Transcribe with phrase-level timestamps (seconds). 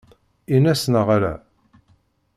[0.55, 1.33] Ines neɣ ala?